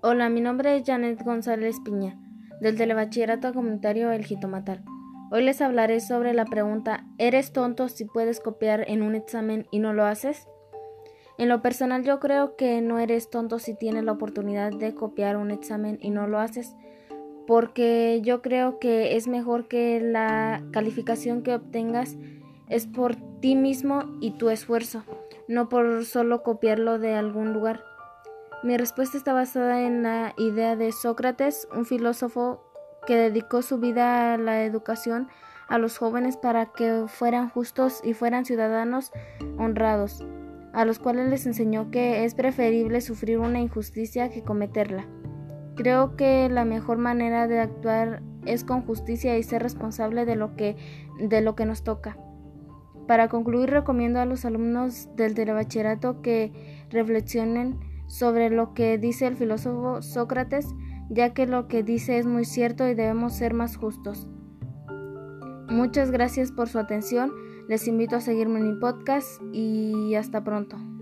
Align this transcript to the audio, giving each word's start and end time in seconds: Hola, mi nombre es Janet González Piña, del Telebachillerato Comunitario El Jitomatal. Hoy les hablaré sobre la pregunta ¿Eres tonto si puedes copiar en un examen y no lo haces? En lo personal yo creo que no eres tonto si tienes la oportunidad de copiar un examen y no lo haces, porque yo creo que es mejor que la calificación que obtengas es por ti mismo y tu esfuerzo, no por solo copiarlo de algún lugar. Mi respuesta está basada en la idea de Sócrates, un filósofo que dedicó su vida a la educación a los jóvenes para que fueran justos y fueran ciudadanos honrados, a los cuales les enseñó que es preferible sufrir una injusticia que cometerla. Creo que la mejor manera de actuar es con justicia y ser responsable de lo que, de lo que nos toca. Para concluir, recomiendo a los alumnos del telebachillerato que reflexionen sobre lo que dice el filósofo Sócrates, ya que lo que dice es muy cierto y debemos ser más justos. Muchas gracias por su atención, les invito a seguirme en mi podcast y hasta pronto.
Hola, 0.00 0.28
mi 0.28 0.40
nombre 0.40 0.76
es 0.76 0.84
Janet 0.86 1.24
González 1.24 1.80
Piña, 1.84 2.16
del 2.60 2.76
Telebachillerato 2.76 3.52
Comunitario 3.52 4.12
El 4.12 4.24
Jitomatal. 4.24 4.84
Hoy 5.32 5.42
les 5.42 5.60
hablaré 5.60 5.98
sobre 5.98 6.34
la 6.34 6.44
pregunta 6.44 7.04
¿Eres 7.18 7.52
tonto 7.52 7.88
si 7.88 8.04
puedes 8.04 8.38
copiar 8.38 8.84
en 8.86 9.02
un 9.02 9.16
examen 9.16 9.66
y 9.72 9.80
no 9.80 9.92
lo 9.92 10.04
haces? 10.04 10.46
En 11.36 11.48
lo 11.48 11.62
personal 11.62 12.04
yo 12.04 12.20
creo 12.20 12.54
que 12.54 12.80
no 12.80 13.00
eres 13.00 13.28
tonto 13.28 13.58
si 13.58 13.76
tienes 13.76 14.04
la 14.04 14.12
oportunidad 14.12 14.70
de 14.70 14.94
copiar 14.94 15.36
un 15.36 15.50
examen 15.50 15.98
y 16.00 16.10
no 16.10 16.28
lo 16.28 16.38
haces, 16.38 16.76
porque 17.48 18.20
yo 18.22 18.40
creo 18.40 18.78
que 18.78 19.16
es 19.16 19.26
mejor 19.26 19.66
que 19.66 19.98
la 20.00 20.62
calificación 20.70 21.42
que 21.42 21.56
obtengas 21.56 22.16
es 22.68 22.86
por 22.86 23.16
ti 23.40 23.56
mismo 23.56 24.04
y 24.20 24.38
tu 24.38 24.48
esfuerzo, 24.48 25.02
no 25.48 25.68
por 25.68 26.04
solo 26.04 26.44
copiarlo 26.44 27.00
de 27.00 27.16
algún 27.16 27.52
lugar. 27.52 27.82
Mi 28.64 28.76
respuesta 28.76 29.16
está 29.16 29.32
basada 29.32 29.82
en 29.82 30.02
la 30.02 30.34
idea 30.36 30.74
de 30.74 30.90
Sócrates, 30.90 31.68
un 31.72 31.84
filósofo 31.84 32.64
que 33.06 33.14
dedicó 33.14 33.62
su 33.62 33.78
vida 33.78 34.34
a 34.34 34.36
la 34.36 34.64
educación 34.64 35.28
a 35.68 35.78
los 35.78 35.96
jóvenes 35.98 36.36
para 36.36 36.66
que 36.66 37.04
fueran 37.06 37.50
justos 37.50 38.00
y 38.02 38.14
fueran 38.14 38.44
ciudadanos 38.44 39.12
honrados, 39.58 40.26
a 40.72 40.84
los 40.84 40.98
cuales 40.98 41.28
les 41.28 41.46
enseñó 41.46 41.90
que 41.92 42.24
es 42.24 42.34
preferible 42.34 43.00
sufrir 43.00 43.38
una 43.38 43.60
injusticia 43.60 44.28
que 44.28 44.42
cometerla. 44.42 45.06
Creo 45.76 46.16
que 46.16 46.48
la 46.48 46.64
mejor 46.64 46.98
manera 46.98 47.46
de 47.46 47.60
actuar 47.60 48.22
es 48.44 48.64
con 48.64 48.82
justicia 48.82 49.38
y 49.38 49.42
ser 49.44 49.62
responsable 49.62 50.24
de 50.24 50.34
lo 50.34 50.56
que, 50.56 50.76
de 51.20 51.42
lo 51.42 51.54
que 51.54 51.64
nos 51.64 51.84
toca. 51.84 52.18
Para 53.06 53.28
concluir, 53.28 53.70
recomiendo 53.70 54.20
a 54.20 54.24
los 54.24 54.44
alumnos 54.44 55.14
del 55.14 55.34
telebachillerato 55.34 56.22
que 56.22 56.52
reflexionen 56.90 57.78
sobre 58.08 58.50
lo 58.50 58.74
que 58.74 58.98
dice 58.98 59.26
el 59.26 59.36
filósofo 59.36 60.02
Sócrates, 60.02 60.66
ya 61.08 61.32
que 61.32 61.46
lo 61.46 61.68
que 61.68 61.82
dice 61.82 62.18
es 62.18 62.26
muy 62.26 62.44
cierto 62.44 62.88
y 62.88 62.94
debemos 62.94 63.34
ser 63.34 63.54
más 63.54 63.76
justos. 63.76 64.28
Muchas 65.68 66.10
gracias 66.10 66.50
por 66.50 66.68
su 66.68 66.78
atención, 66.78 67.32
les 67.68 67.86
invito 67.86 68.16
a 68.16 68.20
seguirme 68.20 68.58
en 68.58 68.72
mi 68.72 68.80
podcast 68.80 69.40
y 69.52 70.14
hasta 70.14 70.42
pronto. 70.42 70.97